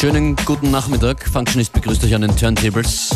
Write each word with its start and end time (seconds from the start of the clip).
Schönen 0.00 0.36
guten 0.44 0.70
Nachmittag. 0.70 1.28
Functionist 1.28 1.72
begrüßt 1.72 2.04
euch 2.04 2.14
an 2.14 2.20
den 2.20 2.36
Turntables. 2.36 3.10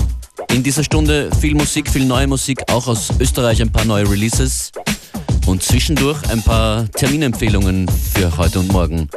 In 0.52 0.64
dieser 0.64 0.82
Stunde 0.82 1.30
viel 1.40 1.54
Musik, 1.54 1.88
viel 1.88 2.04
neue 2.04 2.26
Musik, 2.26 2.58
auch 2.72 2.88
aus 2.88 3.08
Österreich 3.20 3.62
ein 3.62 3.70
paar 3.70 3.84
neue 3.84 4.10
Releases 4.10 4.72
und 5.46 5.62
zwischendurch 5.62 6.18
ein 6.28 6.42
paar 6.42 6.90
Terminempfehlungen 6.90 7.86
für 7.88 8.36
heute 8.36 8.58
und 8.58 8.72
morgen. 8.72 9.08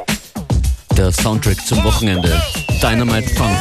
Der 0.96 1.10
Soundtrack 1.10 1.66
zum 1.66 1.82
Wochenende. 1.82 2.40
Dynamite 2.80 3.30
Funk. 3.30 3.58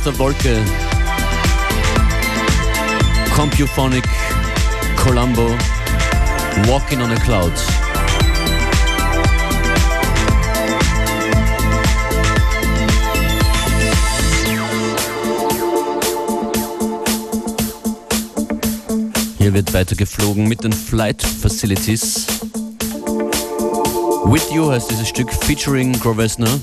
Aus 0.00 0.04
der 0.04 0.18
Wolke. 0.18 0.62
Compuphonic, 3.34 4.04
Columbo, 4.96 5.50
Walking 6.66 7.02
on 7.02 7.10
a 7.10 7.16
Cloud. 7.16 7.52
Hier 19.38 19.52
wird 19.52 19.72
weiter 19.74 19.96
geflogen 19.96 20.48
mit 20.48 20.64
den 20.64 20.72
Flight 20.72 21.22
Facilities. 21.22 22.26
With 24.24 24.50
You 24.50 24.70
heißt 24.70 24.90
dieses 24.90 25.08
Stück 25.08 25.30
featuring 25.32 25.92
Grovesner 26.00 26.60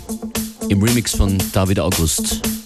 im 0.69 0.81
Remix 0.81 1.15
von 1.15 1.37
David 1.53 1.79
August. 1.79 2.56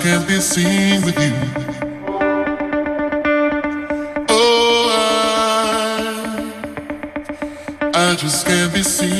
Can't 0.00 0.26
be 0.26 0.40
seen 0.40 1.02
with 1.04 1.18
you. 1.18 1.32
Oh, 4.30 4.88
I, 7.72 7.92
I 7.94 8.14
just 8.16 8.46
can't 8.46 8.72
be 8.72 8.82
seen 8.82 9.19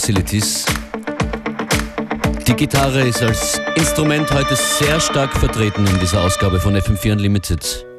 Facilities. 0.00 0.64
Die 2.48 2.54
Gitarre 2.54 3.02
ist 3.02 3.22
als 3.22 3.60
Instrument 3.76 4.30
heute 4.32 4.56
sehr 4.56 4.98
stark 4.98 5.30
vertreten 5.36 5.86
in 5.86 6.00
dieser 6.00 6.22
Ausgabe 6.22 6.58
von 6.58 6.74
FM4 6.74 7.12
Unlimited. 7.12 7.89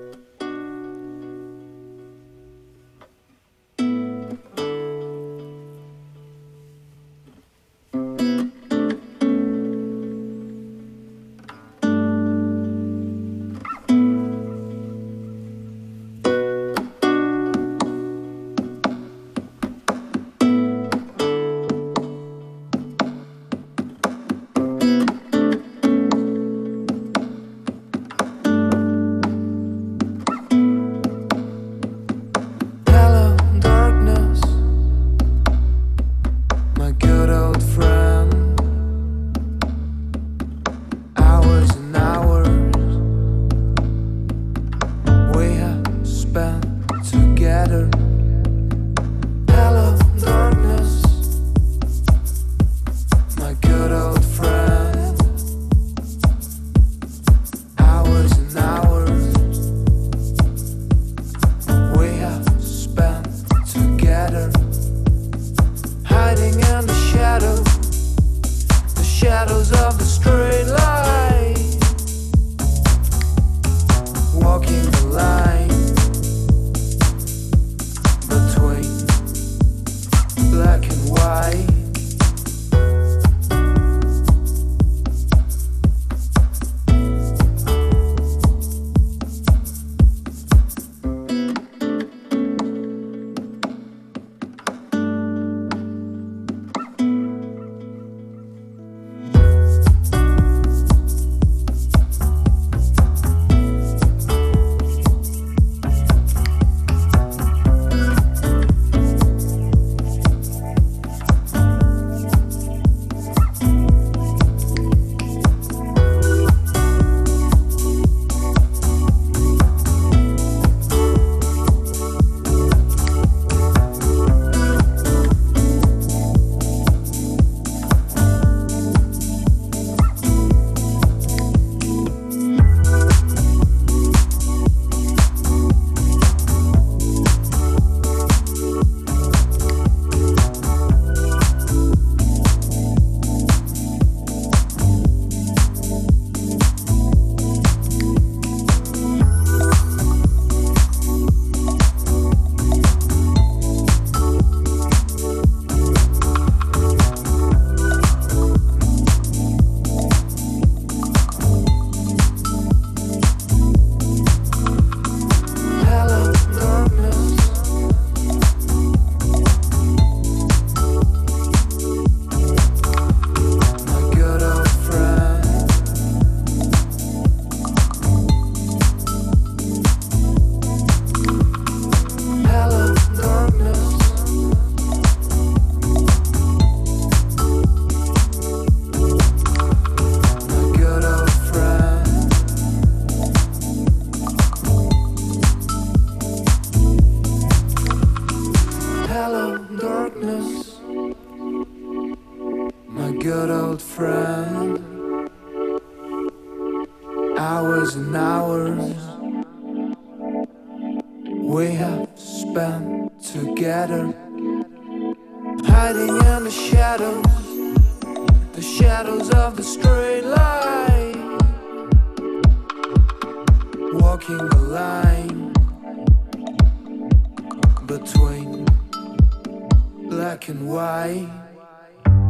black 230.12 230.50
and 230.50 230.68
white. 230.68 231.26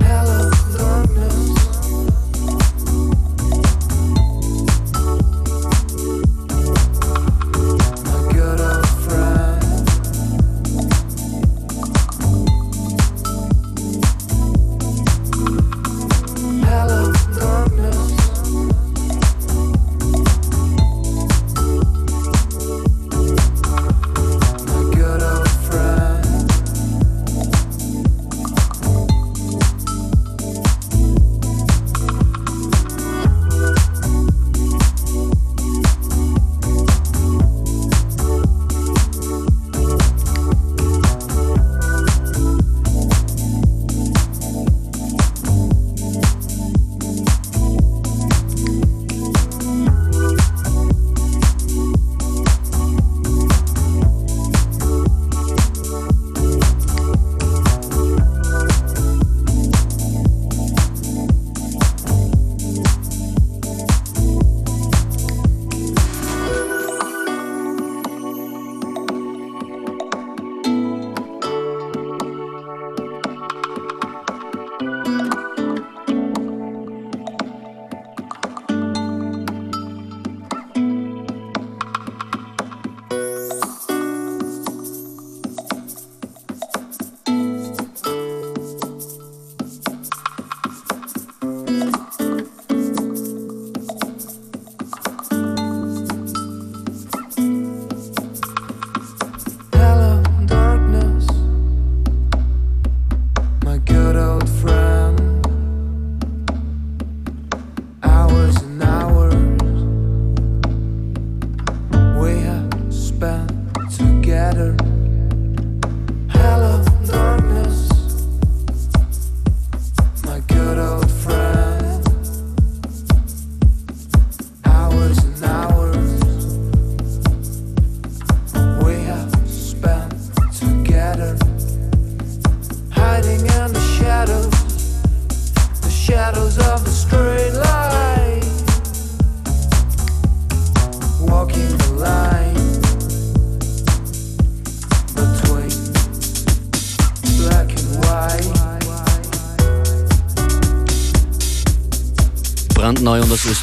Hello, 0.03 0.51
darkness. 0.77 1.60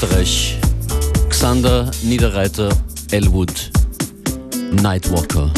Österreich. 0.00 0.56
Xander 1.28 1.90
Niederreiter 2.04 2.68
Elwood. 3.10 3.72
Nightwalker. 4.70 5.52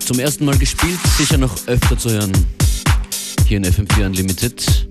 Zum 0.00 0.18
ersten 0.18 0.44
Mal 0.44 0.58
gespielt, 0.58 0.98
sicher 1.16 1.38
noch 1.38 1.54
öfter 1.68 1.96
zu 1.96 2.10
hören. 2.10 2.32
Hier 3.46 3.58
in 3.58 3.64
FM4 3.64 4.06
Unlimited. 4.06 4.88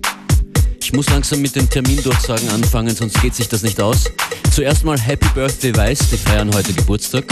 Ich 0.80 0.94
muss 0.94 1.10
langsam 1.10 1.42
mit 1.42 1.54
den 1.54 1.68
Termindurchsagen 1.68 2.48
anfangen, 2.48 2.96
sonst 2.96 3.20
geht 3.20 3.34
sich 3.34 3.48
das 3.48 3.62
nicht 3.62 3.78
aus. 3.82 4.04
Zuerst 4.52 4.84
mal 4.84 5.00
Happy 5.00 5.26
Birthday 5.34 5.74
Weiß, 5.74 6.10
die 6.10 6.18
feiern 6.18 6.54
heute 6.54 6.74
Geburtstag. 6.74 7.24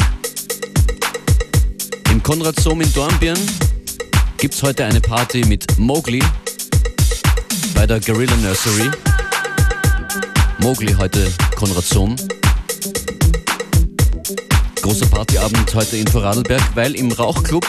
Im 2.11 2.23
Konrad 2.23 2.59
Sohm 2.59 2.81
in 2.81 2.91
Dornbirn 2.95 3.39
gibt 4.39 4.55
es 4.55 4.63
heute 4.63 4.87
eine 4.87 5.03
Party 5.03 5.45
mit 5.45 5.79
Mowgli 5.79 6.23
bei 7.75 7.87
der 7.87 8.01
Gorilla 8.01 8.35
Nursery. 8.37 8.91
Mowgli 10.61 10.95
heute 10.95 11.31
Konrad 11.57 11.85
Sohm. 11.85 12.17
Großer 14.81 15.07
Partyabend 15.07 15.75
heute 15.75 15.99
in 15.99 16.07
Vorarlberg, 16.07 16.63
weil 16.75 16.95
im 16.95 17.13
Rauchclub 17.13 17.67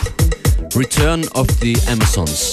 Return 0.75 1.27
of 1.33 1.47
the 1.61 1.77
Amazons. 1.91 2.51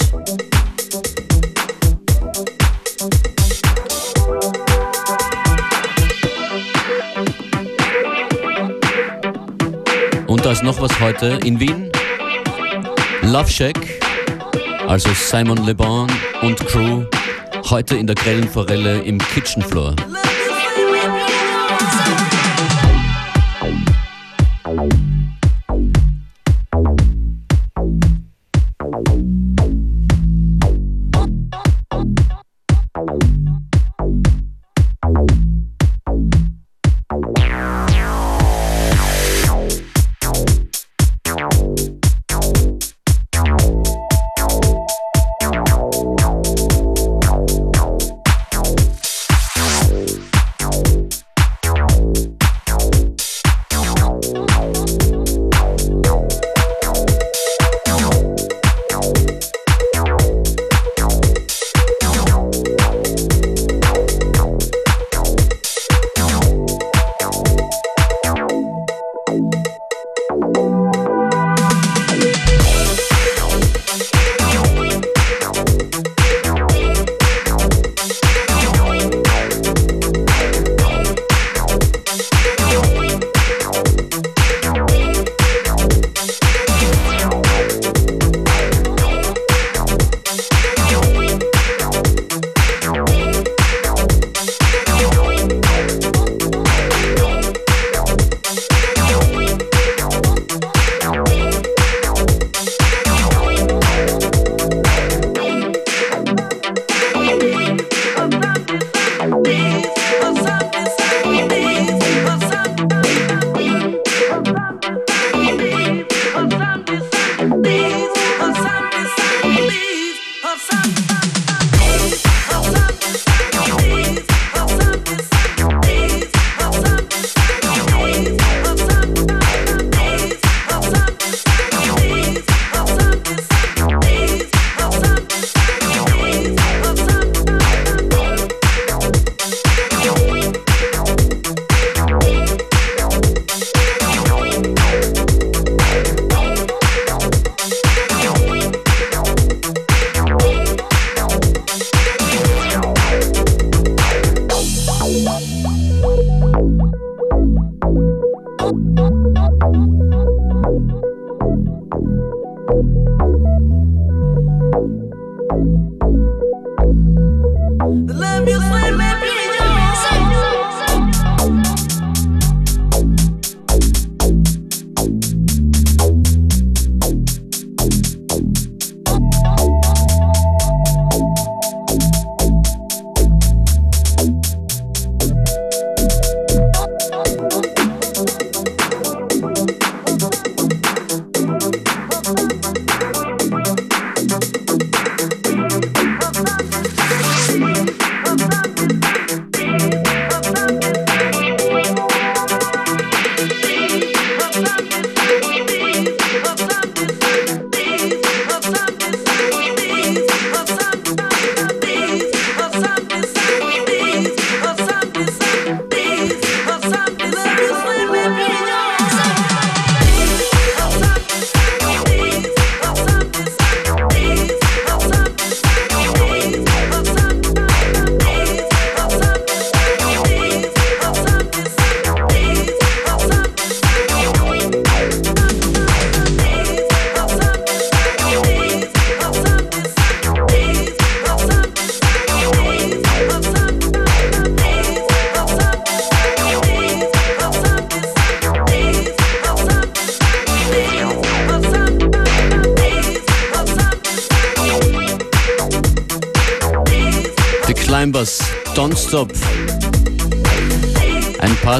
Und 10.39 10.45
da 10.45 10.53
ist 10.53 10.63
noch 10.63 10.79
was 10.79 10.97
heute 11.01 11.37
in 11.43 11.59
Wien. 11.59 11.91
Love 13.23 13.51
Shack, 13.51 13.75
also 14.87 15.09
Simon 15.13 15.65
Le 15.65 15.75
Bon 15.75 16.07
und 16.41 16.65
Crew, 16.65 17.03
heute 17.69 17.97
in 17.97 18.07
der 18.07 18.15
grellen 18.15 18.47
Forelle 18.47 19.01
im 19.01 19.17
Kitchen 19.17 19.61
Floor. 19.61 19.97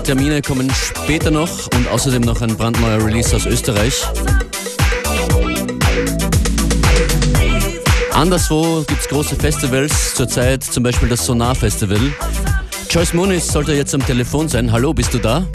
Termine 0.10 0.41
kommen 0.41 0.72
später 0.72 1.30
noch 1.30 1.68
und 1.76 1.88
außerdem 1.88 2.24
noch 2.24 2.41
ein 2.41 2.57
brandneuer 2.57 3.05
Release 3.05 3.36
aus 3.36 3.45
Österreich. 3.45 3.93
Anderswo 8.12 8.84
gibt 8.88 9.01
es 9.01 9.07
große 9.07 9.36
Festivals, 9.36 10.16
zurzeit 10.16 10.64
zum 10.64 10.82
Beispiel 10.82 11.10
das 11.10 11.24
Sonar 11.24 11.53
Festival. 11.53 11.99
Joyce 12.89 13.14
Muniz 13.14 13.49
sollte 13.49 13.74
jetzt 13.74 13.93
am 13.93 14.03
Telefon 14.03 14.47
sein. 14.47 14.72
Hallo, 14.72 14.93
bist 14.95 15.14
du 15.14 15.20
da? 15.20 15.45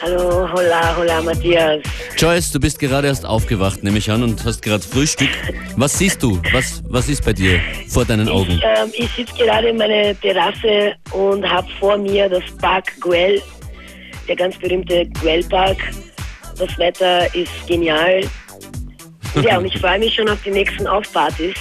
Hallo, 0.00 0.46
hola, 0.52 0.96
hola, 0.96 1.20
Matthias. 1.22 1.80
Joyce, 2.16 2.52
du 2.52 2.60
bist 2.60 2.78
gerade 2.78 3.08
erst 3.08 3.24
aufgewacht, 3.24 3.82
nehme 3.82 3.98
ich 3.98 4.10
an, 4.10 4.22
und 4.22 4.44
hast 4.44 4.60
gerade 4.62 4.82
Frühstück. 4.82 5.30
Was 5.76 5.98
siehst 5.98 6.22
du? 6.22 6.40
Was, 6.52 6.82
was 6.88 7.08
ist 7.08 7.24
bei 7.24 7.32
dir 7.32 7.58
vor 7.88 8.04
deinen 8.04 8.28
Augen? 8.28 8.52
Ich, 8.52 8.62
ähm, 8.62 8.90
ich 8.92 9.10
sitze 9.12 9.34
gerade 9.34 9.68
in 9.68 9.78
meiner 9.78 10.18
Terrasse 10.20 10.94
und 11.12 11.48
habe 11.48 11.66
vor 11.80 11.96
mir 11.96 12.28
das 12.28 12.44
Park 12.60 12.92
Güell, 13.00 13.40
der 14.28 14.36
ganz 14.36 14.56
berühmte 14.58 15.06
Güell 15.20 15.44
Park. 15.44 15.78
Das 16.58 16.76
Wetter 16.78 17.32
ist 17.34 17.50
genial. 17.66 18.22
Ja, 19.42 19.58
und 19.58 19.64
ich 19.66 19.78
freue 19.78 19.98
mich 19.98 20.14
schon 20.14 20.28
auf 20.28 20.40
die 20.44 20.50
nächsten 20.50 20.86
Aufpartys. 20.86 21.54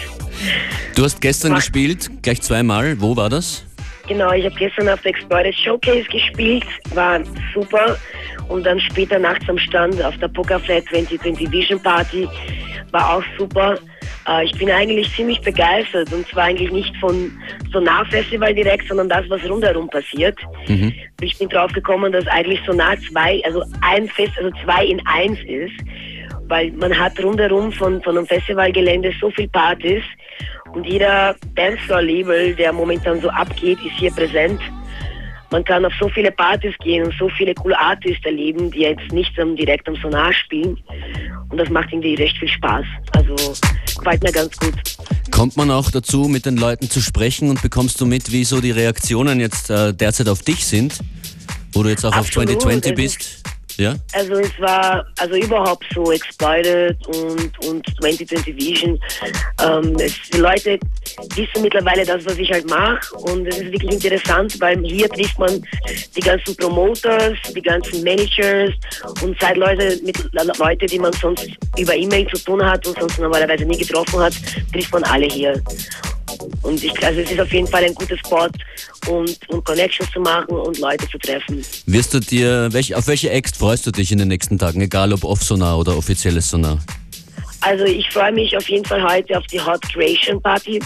Du 0.96 1.04
hast 1.04 1.20
gestern 1.22 1.52
Mach- 1.54 1.60
gespielt, 1.60 2.10
gleich 2.22 2.42
zweimal. 2.42 3.00
Wo 3.02 3.16
war 3.16 3.30
das? 3.30 3.66
Genau, 4.08 4.32
ich 4.34 4.46
habe 4.46 4.56
gestern 4.56 4.90
auf 4.90 5.02
der 5.02 5.12
Exploited 5.12 5.56
Showcase 5.56 6.04
gespielt, 6.10 6.66
war 6.94 7.22
super. 7.54 7.98
Und 8.50 8.66
dann 8.66 8.80
später 8.80 9.18
nachts 9.18 9.48
am 9.48 9.58
Stand 9.58 10.04
auf 10.04 10.16
der 10.18 10.28
Pokerflat 10.28 10.84
2020 10.90 11.50
Vision 11.52 11.82
Party, 11.82 12.28
war 12.92 13.16
auch 13.16 13.24
super. 13.38 13.80
Äh, 14.28 14.46
ich 14.46 14.54
bin 14.58 14.70
eigentlich 14.70 15.14
ziemlich 15.16 15.42
begeistert 15.42 16.12
und 16.14 16.28
zwar 16.28 16.46
eigentlich 16.46 16.72
nicht 16.72 16.96
von 16.98 17.32
Sonar 17.72 18.06
Festival 18.06 18.54
direkt, 18.54 18.88
sondern 18.88 19.10
das, 19.10 19.30
was 19.30 19.44
rundherum 19.50 19.90
passiert. 19.90 20.38
Ich 21.22 21.38
bin 21.38 21.50
drauf 21.50 21.72
gekommen, 21.72 22.12
dass 22.12 22.28
eigentlich 22.28 22.60
Sonar 22.66 22.98
2, 23.12 23.42
also 23.46 23.64
ein 23.82 24.08
Fest, 24.08 24.34
also 24.38 24.52
zwei 24.64 24.86
in 24.86 25.02
eins 25.06 25.40
ist, 25.48 25.76
weil 26.48 26.72
man 26.74 26.98
hat 26.98 27.22
rundherum 27.24 27.72
von, 27.72 28.02
von 28.02 28.18
einem 28.18 28.28
Festivalgelände 28.28 29.14
so 29.20 29.30
viel 29.32 29.48
Partys 29.50 30.04
und 30.74 30.86
jeder 30.86 31.36
Dancefloor-Label, 31.56 32.56
der 32.56 32.74
momentan 32.74 33.22
so 33.22 33.30
abgeht, 33.30 33.78
ist 33.86 33.98
hier 33.98 34.12
präsent. 34.12 34.60
Man 35.54 35.64
kann 35.64 35.86
auf 35.86 35.94
so 36.00 36.10
viele 36.10 36.32
Partys 36.32 36.74
gehen 36.80 37.06
und 37.06 37.14
so 37.20 37.30
viele 37.30 37.54
coole 37.54 37.78
Artists 37.80 38.26
erleben, 38.26 38.72
die 38.72 38.80
jetzt 38.80 39.12
nicht 39.12 39.40
am, 39.40 39.56
direkt 39.56 39.88
am 39.88 39.96
Sonar 39.98 40.34
spielen. 40.34 40.80
Und 41.50 41.60
das 41.60 41.70
macht 41.70 41.94
irgendwie 41.94 42.16
recht 42.16 42.36
viel 42.40 42.48
Spaß. 42.48 42.84
Also 43.12 43.36
gefällt 44.00 44.24
mir 44.24 44.32
ganz 44.32 44.58
gut. 44.58 44.74
Kommt 45.30 45.56
man 45.56 45.70
auch 45.70 45.92
dazu, 45.92 46.28
mit 46.28 46.48
den 46.48 46.58
Leuten 46.58 46.90
zu 46.90 47.02
sprechen 47.02 47.52
und 47.52 47.62
bekommst 47.62 48.02
du 48.02 48.08
mit, 48.08 48.32
wie 48.32 48.46
so 48.46 48.62
die 48.62 48.72
Reaktionen 48.72 49.40
jetzt 49.40 49.70
äh, 49.70 49.94
derzeit 49.94 50.28
auf 50.28 50.42
dich 50.42 50.66
sind? 50.66 50.98
Wo 51.72 51.84
du 51.84 51.90
jetzt 51.90 52.04
auch 52.04 52.14
Absolut, 52.14 52.50
auf 52.50 52.58
2020 52.58 52.92
es 52.92 52.96
bist? 52.96 53.44
Ja? 53.78 53.96
Also 54.14 54.34
es 54.34 54.52
war 54.60 55.06
also 55.20 55.36
überhaupt 55.36 55.86
so 55.94 56.12
Exploited 56.12 56.96
und, 57.08 57.68
und 57.68 57.86
2020 58.00 58.56
Vision. 58.56 59.00
Ähm, 59.62 59.96
es, 60.00 60.14
die 60.34 60.38
Leute 60.38 60.80
wissen 61.36 61.62
mittlerweile 61.62 62.06
das, 62.06 62.26
was 62.26 62.38
ich 62.38 62.52
halt 62.52 62.70
mache 62.70 63.16
und 63.16 63.48
es 63.48 63.58
ist 63.58 63.72
wirklich 63.72 63.92
interessant, 63.92 64.60
weil 64.60 64.80
hier 64.84 65.10
trifft 65.10 65.38
man 65.40 65.64
die 66.16 66.22
ganzen 66.22 66.56
Promoters, 66.58 67.38
die 67.56 67.62
ganzen 67.62 68.04
Managers 68.04 68.74
und 69.22 69.40
seit 69.40 69.58
Leute 69.58 70.00
mit 70.04 70.18
Leute, 70.34 70.86
die 70.86 71.00
man 71.00 71.14
sonst 71.14 71.48
über 71.78 71.96
E-Mail 71.96 72.28
zu 72.28 72.44
tun 72.44 72.64
hat 72.64 72.86
und 72.88 73.00
sonst 73.00 73.20
normalerweise 73.20 73.66
nie 73.66 73.78
getroffen 73.78 74.20
hat, 74.20 74.34
trifft 74.72 74.92
man 74.92 75.04
alle 75.04 75.26
hier. 75.26 75.62
Und 76.62 76.84
ich, 76.84 77.04
also 77.04 77.20
es 77.20 77.32
ist 77.32 77.40
auf 77.40 77.52
jeden 77.52 77.68
Fall 77.68 77.84
ein 77.84 77.94
guter 77.96 78.18
Spot 78.18 78.48
und, 79.08 79.50
und 79.50 79.66
Connections 79.66 80.10
zu 80.12 80.20
machen 80.20 80.56
und 80.56 80.80
Leute 80.80 81.08
zu 81.10 81.18
treffen. 81.18 81.64
Wirst 81.86 82.14
du 82.14 82.20
dir, 82.20 82.70
welch, 82.72 82.96
auf 82.96 83.08
welche 83.08 83.30
Act 83.30 83.56
freust 83.56 83.86
du 83.86 83.92
dich 83.92 84.12
in 84.12 84.18
den 84.18 84.28
nächsten 84.28 84.58
Tagen? 84.58 84.82
Egal 84.82 85.14
ob 85.14 85.24
Off-Sonar 85.24 85.78
oder 85.78 85.98
offizielles 85.98 86.50
Sonar. 86.50 86.80
Also 87.62 87.86
ich 87.86 88.10
freue 88.10 88.34
mich 88.34 88.56
auf 88.58 88.68
jeden 88.68 88.86
Fall 88.86 89.02
heute 89.04 89.38
auf 89.38 89.48
die 89.48 89.60
Hot 89.60 89.82
Creation 89.94 90.42
Party, 90.42 90.82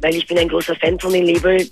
weil 0.00 0.16
ich 0.16 0.26
bin 0.26 0.38
ein 0.38 0.48
großer 0.48 0.74
Fan 0.76 0.98
von 0.98 1.12
dem 1.12 1.24
Label 1.24 1.64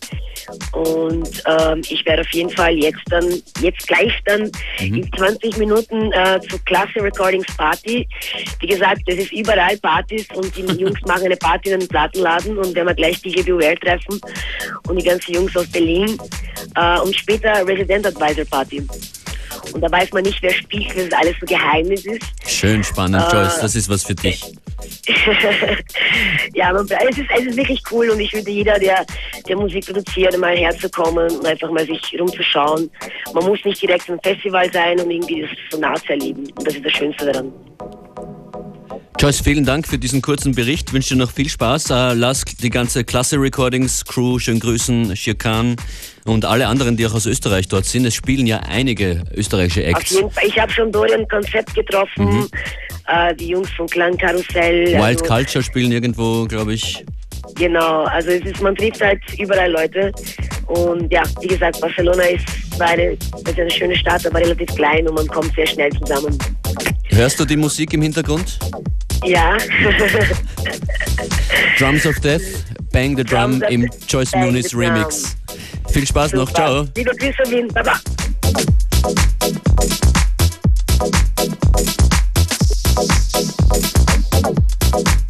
und 0.72 1.42
ähm, 1.46 1.82
ich 1.88 2.04
werde 2.06 2.22
auf 2.22 2.30
jeden 2.32 2.50
Fall 2.50 2.74
jetzt 2.76 3.00
dann, 3.10 3.24
jetzt 3.60 3.86
gleich 3.86 4.12
dann 4.24 4.50
in 4.78 5.10
20 5.16 5.56
Minuten 5.58 6.12
äh, 6.12 6.40
zur 6.48 6.58
Klasse 6.64 6.96
Recordings 7.00 7.46
Party. 7.56 8.06
Wie 8.60 8.66
gesagt, 8.66 9.02
es 9.06 9.16
ist 9.18 9.32
überall 9.32 9.76
Partys 9.78 10.26
und 10.34 10.54
die 10.56 10.62
Jungs 10.80 11.00
machen 11.06 11.24
eine 11.24 11.36
Party 11.36 11.70
in 11.70 11.76
einem 11.76 11.88
Plattenladen 11.88 12.58
und 12.58 12.74
werden 12.74 12.88
wir 12.88 12.94
gleich 12.94 13.20
DJ 13.22 13.42
Beware 13.42 13.74
treffen 13.76 14.20
und 14.88 14.96
die 15.00 15.04
ganzen 15.04 15.34
Jungs 15.34 15.56
aus 15.56 15.66
Berlin 15.68 16.18
äh, 16.76 16.98
und 17.00 17.14
später 17.16 17.66
Resident 17.66 18.06
Advisor 18.06 18.44
Party. 18.44 18.86
Und 19.72 19.80
da 19.82 19.90
weiß 19.90 20.10
man 20.12 20.22
nicht, 20.22 20.40
wer 20.42 20.52
spielt, 20.52 20.96
weil 20.96 21.06
es 21.06 21.12
alles 21.12 21.34
so 21.40 21.46
Geheimnis 21.46 22.04
ist. 22.06 22.22
Schön 22.46 22.82
spannend, 22.82 23.22
Äh, 23.28 23.32
Joyce. 23.36 23.60
Das 23.60 23.74
ist 23.74 23.88
was 23.88 24.04
für 24.04 24.14
dich. 24.14 24.42
ja, 26.54 26.72
man, 26.72 26.86
es, 26.86 27.18
ist, 27.18 27.28
es 27.36 27.46
ist 27.46 27.56
wirklich 27.56 27.82
cool 27.90 28.10
und 28.10 28.20
ich 28.20 28.32
würde 28.32 28.50
jeder, 28.50 28.78
der, 28.78 29.04
der 29.48 29.56
Musik 29.56 29.86
produziert, 29.86 30.36
mal 30.38 30.56
herzukommen 30.56 31.30
und 31.36 31.46
einfach 31.46 31.70
mal 31.70 31.86
sich 31.86 32.16
rumzuschauen. 32.18 32.90
Man 33.34 33.44
muss 33.44 33.64
nicht 33.64 33.82
direkt 33.82 34.08
im 34.08 34.20
Festival 34.20 34.70
sein, 34.72 35.00
um 35.00 35.10
irgendwie 35.10 35.42
das 35.42 35.50
so 35.70 35.78
nah 35.78 35.94
zu 35.94 36.10
erleben. 36.10 36.46
Und 36.56 36.66
das 36.66 36.74
ist 36.74 36.84
das 36.84 36.92
Schönste 36.92 37.26
daran. 37.26 37.52
Joyce, 39.20 39.42
vielen 39.42 39.66
Dank 39.66 39.86
für 39.86 39.98
diesen 39.98 40.22
kurzen 40.22 40.54
Bericht. 40.54 40.94
Wünsche 40.94 41.12
dir 41.12 41.20
noch 41.20 41.30
viel 41.30 41.50
Spaß. 41.50 41.90
Äh, 41.90 42.14
lass 42.14 42.42
die 42.42 42.70
ganze 42.70 43.04
Klasse 43.04 43.36
Recordings 43.38 44.02
Crew 44.06 44.38
schön 44.38 44.58
grüßen, 44.58 45.14
Shirkan 45.14 45.76
und 46.24 46.46
alle 46.46 46.66
anderen, 46.68 46.96
die 46.96 47.06
auch 47.06 47.12
aus 47.12 47.26
Österreich 47.26 47.68
dort 47.68 47.84
sind. 47.84 48.06
Es 48.06 48.14
spielen 48.14 48.46
ja 48.46 48.60
einige 48.60 49.22
österreichische 49.36 49.82
Auf 49.82 50.00
Acts. 50.00 50.10
jeden 50.12 50.30
Fall, 50.30 50.46
ich 50.46 50.58
habe 50.58 50.72
schon 50.72 50.90
Dorian 50.90 51.28
Konzept 51.28 51.74
getroffen, 51.74 52.48
äh, 53.08 53.34
die 53.34 53.48
Jungs 53.48 53.68
von 53.72 53.86
Klangkarussell. 53.88 54.86
Wild 54.86 55.02
also, 55.02 55.24
Culture 55.26 55.62
spielen 55.62 55.92
irgendwo, 55.92 56.46
glaube 56.46 56.72
ich. 56.72 57.04
Genau, 57.56 58.04
also 58.04 58.30
es 58.30 58.46
ist, 58.46 58.62
man 58.62 58.74
trifft 58.74 59.02
halt 59.02 59.20
überall 59.38 59.70
Leute. 59.70 60.12
Und 60.66 61.12
ja, 61.12 61.24
wie 61.42 61.48
gesagt, 61.48 61.78
Barcelona 61.78 62.22
ist, 62.22 62.46
zwar 62.74 62.88
eine, 62.88 63.12
ist 63.12 63.58
eine 63.58 63.70
schöne 63.70 63.96
Stadt, 63.96 64.26
aber 64.26 64.38
relativ 64.38 64.74
klein 64.76 65.06
und 65.06 65.14
man 65.14 65.26
kommt 65.26 65.54
sehr 65.54 65.66
schnell 65.66 65.90
zusammen. 65.90 66.38
Hörst 67.10 67.38
du 67.38 67.44
die 67.44 67.56
Musik 67.58 67.92
im 67.92 68.00
Hintergrund? 68.00 68.58
Ja. 69.24 69.56
Drums 71.78 72.06
of 72.06 72.18
Death, 72.20 72.64
Bang 72.92 73.16
the 73.16 73.24
Drum 73.24 73.62
im 73.62 73.88
Joyce 74.08 74.34
Muniz 74.34 74.74
Remix. 74.74 75.36
Viel 75.88 76.06
Spaß 76.06 76.30
Super. 76.30 76.42
noch, 76.42 76.52
ciao. 76.52 76.86
Liebe 76.96 77.10
Grüße 77.16 77.50
Wien, 77.50 77.68
baba. 77.68 77.98
Thank 84.92 85.29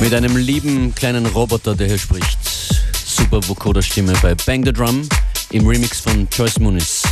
Mit 0.00 0.14
einem 0.14 0.36
lieben 0.36 0.94
kleinen 0.94 1.26
Roboter, 1.26 1.74
der 1.74 1.88
hier 1.88 1.98
spricht. 1.98 2.38
Super 3.04 3.46
Vocoder-Stimme 3.46 4.14
bei 4.22 4.34
Bang 4.34 4.64
the 4.64 4.72
Drum 4.72 5.08
im 5.50 5.66
Remix 5.66 6.00
von 6.00 6.28
Joyce 6.30 6.60
Muniz. 6.60 7.02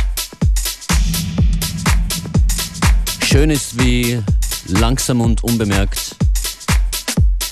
Schön 3.23 3.49
ist, 3.49 3.77
wie 3.79 4.21
langsam 4.67 5.21
und 5.21 5.43
unbemerkt 5.43 6.15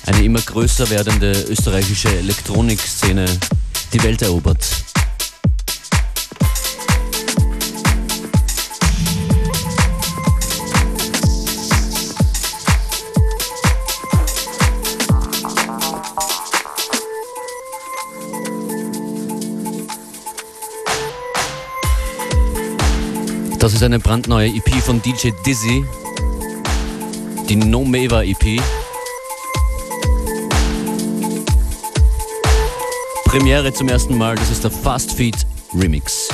eine 0.06 0.24
immer 0.24 0.42
größer 0.42 0.90
werdende 0.90 1.32
österreichische 1.50 2.10
Elektronikszene 2.10 3.26
die 3.94 4.04
Welt 4.04 4.22
erobert. 4.22 4.85
Das 23.66 23.74
ist 23.74 23.82
eine 23.82 23.98
brandneue 23.98 24.50
EP 24.50 24.76
von 24.76 25.02
DJ 25.02 25.32
Dizzy, 25.44 25.84
die 27.50 27.56
No 27.56 27.84
Meva 27.84 28.22
EP. 28.22 28.62
Premiere 33.24 33.74
zum 33.74 33.90
ersten 33.90 34.20
Mal, 34.20 34.36
das 34.36 34.52
ist 34.52 34.64
der 34.64 34.70
Fast 34.70 35.14
Feed 35.14 35.36
Remix. 35.74 36.25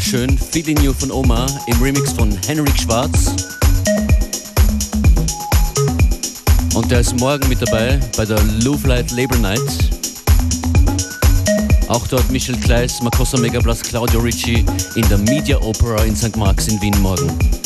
Schön 0.00 0.36
Feeling 0.38 0.80
You 0.82 0.92
von 0.92 1.10
Oma 1.10 1.46
im 1.66 1.80
Remix 1.80 2.12
von 2.12 2.36
Henrik 2.46 2.76
Schwarz. 2.78 3.32
Und 6.74 6.90
der 6.90 7.00
ist 7.00 7.18
morgen 7.20 7.48
mit 7.48 7.60
dabei 7.62 8.00
bei 8.16 8.24
der 8.24 8.42
Louvre 8.64 8.88
Light 8.88 9.10
Labor 9.12 9.38
Night. 9.38 9.60
Auch 11.88 12.06
dort 12.08 12.28
Michel 12.30 12.56
Kleiss, 12.56 13.00
Makossa 13.02 13.38
Megablas, 13.38 13.82
Claudio 13.82 14.20
Ricci 14.20 14.64
in 14.94 15.08
der 15.08 15.18
Media 15.18 15.60
Opera 15.60 16.02
in 16.04 16.16
St. 16.16 16.36
Marx 16.36 16.68
in 16.68 16.80
Wien 16.80 17.00
morgen. 17.00 17.59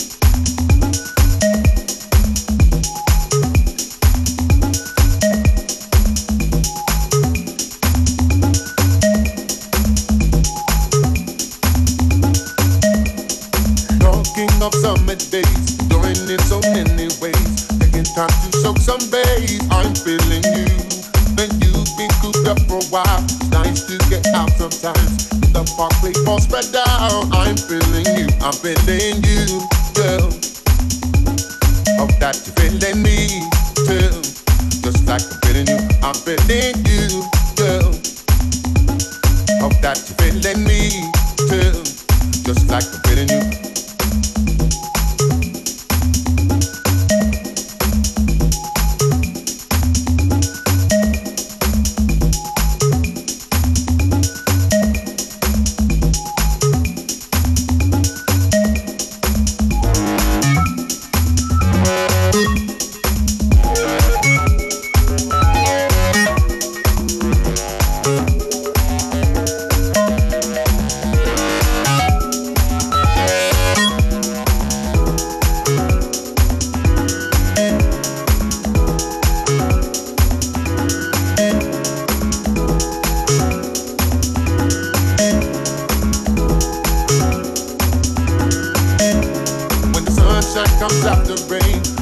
comes 90.85 91.05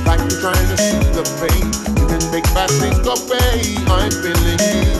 like 0.03 0.19
you're 0.27 0.43
trying 0.43 0.67
to 0.67 0.75
the 1.15 1.23
pain. 1.39 1.71
You 1.95 2.07
can 2.11 2.23
make 2.35 2.47
things 2.51 2.99
go 3.07 3.15
away. 3.15 3.79
I'm 3.87 4.11
feeling 4.11 4.59
you. 4.59 4.91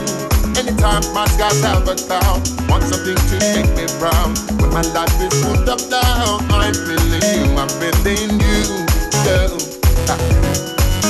Anytime 0.55 1.03
my 1.11 1.27
skies 1.27 1.59
have 1.67 1.83
a 1.83 1.95
cloud, 1.95 2.39
want 2.71 2.83
something 2.87 3.19
to 3.19 3.35
make 3.51 3.67
me 3.75 3.83
proud. 3.99 4.39
When 4.61 4.71
my 4.71 4.87
life 4.95 5.11
is 5.19 5.35
full 5.43 5.67
up 5.67 5.83
down, 5.91 6.47
I'm 6.47 6.71
feeling 6.71 7.27
you. 7.27 7.43
I'm 7.59 7.67
feeling 7.75 8.39
you, 8.39 8.87
love. 9.27 9.59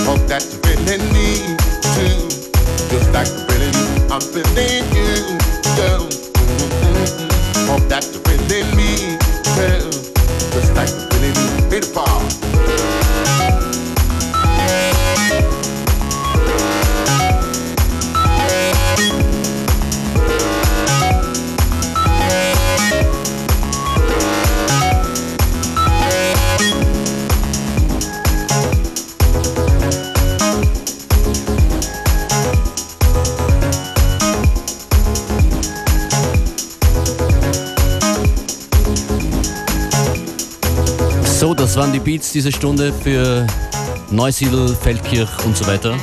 Hope 0.10 0.26
that 0.26 0.42
you're 0.50 0.66
feeling 0.66 1.06
me 1.14 1.54
too, 1.94 2.26
just 2.90 3.14
like 3.14 3.30
you're 3.30 3.46
feeling. 3.54 3.78
I'm 4.10 4.24
feeling 4.34 4.82
you, 4.98 5.38
girl. 5.78 6.10
Mm-hmm. 6.10 7.70
Hope 7.70 7.86
that 7.94 8.02
you're 8.10 8.26
feeling 8.26 8.70
me 8.74 9.22
too, 9.62 9.94
just 10.58 10.74
like 10.74 10.90
you're 10.90 11.10
feeling 11.22 11.38
me. 11.38 11.70
Beautiful. 11.70 12.13
Das 41.74 41.82
waren 41.82 41.92
die 41.92 42.00
Beats 42.00 42.32
diese 42.32 42.52
Stunde 42.52 42.94
für 42.94 43.48
Neusiedl, 44.12 44.76
Feldkirch 44.76 45.44
und 45.44 45.58
so 45.58 45.66
weiter. 45.66 45.98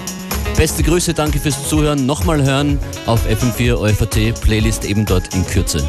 Beste 0.56 0.82
Grüße, 0.82 1.14
danke 1.14 1.38
fürs 1.38 1.68
Zuhören. 1.68 2.06
Nochmal 2.06 2.42
hören 2.42 2.76
auf 3.06 3.20
FM4 3.24 3.74
OFAT, 3.74 4.40
Playlist 4.40 4.84
eben 4.84 5.06
dort 5.06 5.32
in 5.32 5.46
Kürze. 5.46 5.88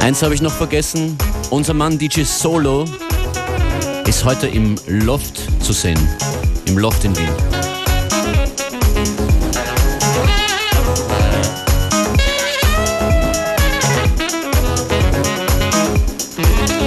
Eins 0.00 0.22
habe 0.22 0.34
ich 0.34 0.42
noch 0.42 0.52
vergessen. 0.52 1.16
Unser 1.48 1.72
Mann 1.72 1.96
DJ 1.96 2.24
Solo 2.24 2.84
ist 4.06 4.22
heute 4.22 4.48
im 4.48 4.74
Loft 4.86 5.40
zu 5.62 5.72
sehen. 5.72 5.98
Im 6.66 6.76
Loft 6.76 7.04
in 7.04 7.16
Wien. 7.16 7.55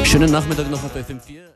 Schönen 0.10 0.32
Nachmittag 0.32 0.68
noch 0.72 0.84
auf 0.84 0.96
FM4. 0.96 1.49